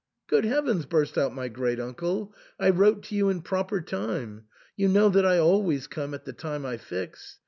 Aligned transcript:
"Good 0.31 0.45
Heavens!" 0.45 0.85
burst 0.87 1.15
out 1.15 1.31
my 1.35 1.47
great 1.47 1.79
uncle," 1.79 2.33
I 2.59 2.71
wrote 2.71 3.03
to 3.03 3.15
you 3.15 3.29
in 3.29 3.43
proper 3.43 3.81
time; 3.81 4.45
you 4.75 4.87
know 4.87 5.09
that 5.09 5.27
I 5.27 5.37
always 5.37 5.85
come 5.85 6.15
at 6.15 6.25
the 6.25 6.33
time 6.33 6.65
I 6.65 6.77
fix. 6.77 7.37